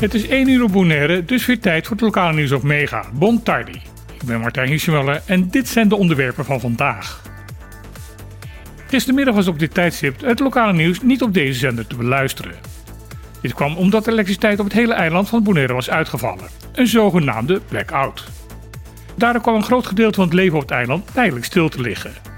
[0.00, 3.04] Het is 1 uur op Bonaire, dus weer tijd voor het lokale nieuws op Mega.
[3.12, 3.80] Bon tardi.
[4.14, 7.22] Ik ben Martijn Hirschmuller en dit zijn de onderwerpen van vandaag.
[8.88, 12.54] Gistermiddag was op dit tijdstip het lokale nieuws niet op deze zender te beluisteren.
[13.40, 17.60] Dit kwam omdat de elektriciteit op het hele eiland van Bonaire was uitgevallen, een zogenaamde
[17.68, 18.24] blackout.
[19.14, 22.31] Daardoor kwam een groot gedeelte van het leven op het eiland tijdelijk stil te liggen.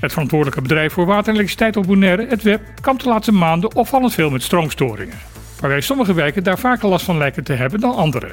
[0.00, 3.74] Het verantwoordelijke bedrijf voor water en elektriciteit op Bonaire, het WEB, kampt de laatste maanden
[3.74, 5.18] opvallend veel met stroomstoringen,
[5.60, 8.30] waarbij sommige wijken daar vaker last van lijken te hebben dan andere.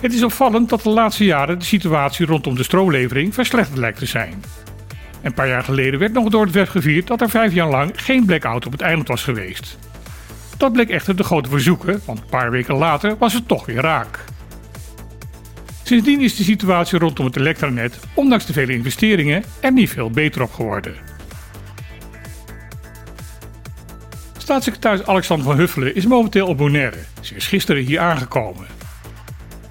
[0.00, 4.06] Het is opvallend dat de laatste jaren de situatie rondom de stroomlevering verslechterd lijkt te
[4.06, 4.44] zijn.
[5.22, 7.92] Een paar jaar geleden werd nog door het WEB gevierd dat er vijf jaar lang
[7.94, 9.78] geen blackout op het eiland was geweest.
[10.56, 13.80] Dat bleek echter de grote verzoeken, want een paar weken later was het toch weer
[13.80, 14.24] raak.
[15.90, 20.42] Sindsdien is de situatie rondom het elektranet, ondanks de vele investeringen, er niet veel beter
[20.42, 20.94] op geworden.
[24.38, 26.96] Staatssecretaris Alexander van Huffelen is momenteel op Bonaire.
[27.20, 28.66] Ze is gisteren hier aangekomen.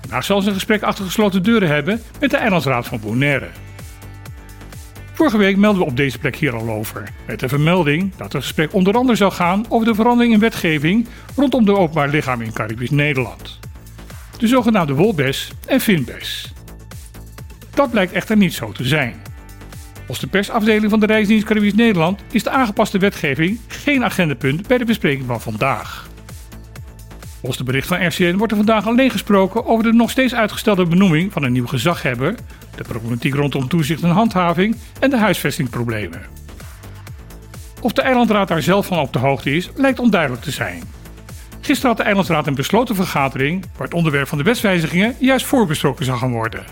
[0.01, 3.47] Vandaag zal ze een gesprek achter gesloten deuren hebben met de Eilandsraad van Bonaire.
[5.13, 8.41] Vorige week meldden we op deze plek hier al over, met de vermelding dat het
[8.41, 12.53] gesprek onder andere zou gaan over de verandering in wetgeving rondom de openbaar lichaam in
[12.53, 13.59] Caribisch Nederland.
[14.39, 16.53] De zogenaamde wolbes en finbes.
[17.73, 19.15] Dat blijkt echter niet zo te zijn.
[19.93, 24.77] Volgens de persafdeling van de Reisdienst Caribisch Nederland is de aangepaste wetgeving geen agendapunt bij
[24.77, 26.09] de bespreking van vandaag.
[27.39, 30.85] Volgens de bericht van RCN wordt er vandaag alleen gesproken over de nog steeds uitgestelde
[30.85, 32.35] benoeming van een nieuw gezaghebber,
[32.75, 36.21] de problematiek rondom toezicht en handhaving en de huisvestingproblemen.
[37.81, 40.83] Of de eilandraad daar zelf van op de hoogte is, lijkt onduidelijk te zijn.
[41.69, 46.05] Gisteren had de eilandsraad een besloten vergadering waar het onderwerp van de wetswijzigingen juist voorbesproken
[46.05, 46.63] zou gaan worden.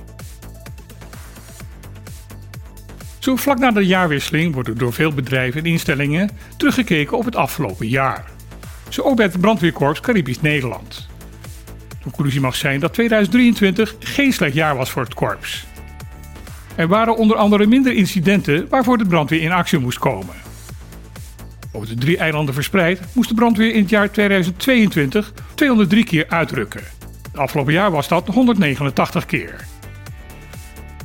[3.19, 7.35] Zo vlak na de jaarwisseling wordt er door veel bedrijven en instellingen teruggekeken op het
[7.35, 8.25] afgelopen jaar.
[8.89, 11.07] Zo ook bij het brandweerkorps Caribisch Nederland.
[11.89, 15.65] De conclusie mag zijn dat 2023 geen slecht jaar was voor het korps.
[16.75, 20.46] Er waren onder andere minder incidenten waarvoor de brandweer in actie moest komen.
[21.77, 26.81] Over de drie eilanden verspreid moest de brandweer in het jaar 2022 203 keer uitrukken.
[27.31, 29.65] Het afgelopen jaar was dat 189 keer.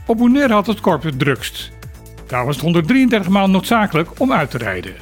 [0.07, 1.71] Op Bonaire had het korps het drukst.
[2.27, 4.95] Daar was het 133 maal noodzakelijk om uit te rijden.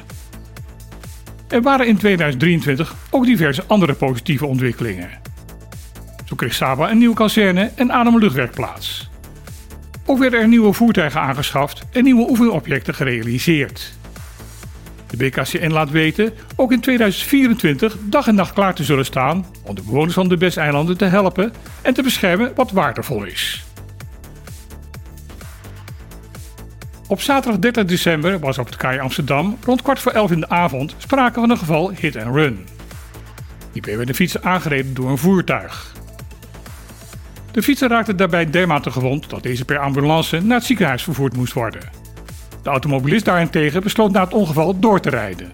[1.47, 5.09] Er waren in 2023 ook diverse andere positieve ontwikkelingen.
[6.25, 9.09] Zo kreeg Saba een nieuwe kazerne en Adem luchtwerkplaats.
[10.05, 13.99] Ook werden er nieuwe voertuigen aangeschaft en nieuwe oefenobjecten gerealiseerd.
[15.11, 19.75] De BKCN laat weten ook in 2024 dag en nacht klaar te zullen staan om
[19.75, 23.65] de bewoners van de Besteilanden te helpen en te beschermen wat waardevol is.
[27.07, 30.49] Op zaterdag 30 december was op het KAI Amsterdam rond kwart voor elf in de
[30.49, 32.67] avond sprake van een geval hit and run.
[33.71, 35.93] Hierbij werd de fietser aangereden door een voertuig.
[37.51, 41.53] De fietser raakte daarbij dermate gewond dat deze per ambulance naar het ziekenhuis vervoerd moest
[41.53, 42.00] worden.
[42.63, 45.51] De automobilist daarentegen besloot na het ongeval door te rijden.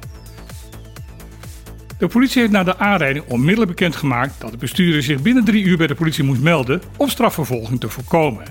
[1.97, 5.77] De politie heeft na de aanrijding onmiddellijk bekendgemaakt dat de bestuurder zich binnen drie uur
[5.77, 8.45] bij de politie moest melden om strafvervolging te voorkomen.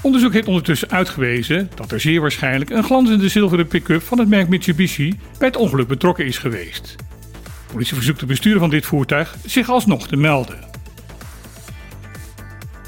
[0.00, 4.48] Onderzoek heeft ondertussen uitgewezen dat er zeer waarschijnlijk een glanzende zilveren pick-up van het merk
[4.48, 6.94] Mitsubishi bij het ongeluk betrokken is geweest.
[7.42, 10.75] De politie verzoekt de bestuurder van dit voertuig zich alsnog te melden.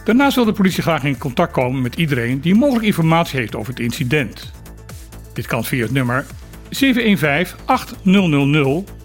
[0.09, 3.73] Daarnaast wil de politie graag in contact komen met iedereen die mogelijk informatie heeft over
[3.73, 4.53] het incident.
[5.33, 6.29] Dit kan via het nummer 715-8000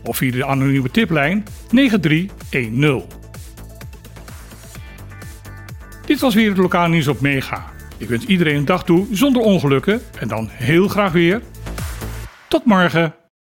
[0.03, 3.03] of via de anonieme tiplijn 9310.
[6.05, 7.65] Dit was weer het lokale nieuws op Mega.
[7.97, 11.41] Ik wens iedereen een dag toe zonder ongelukken en dan heel graag weer.
[12.47, 13.22] Tot morgen.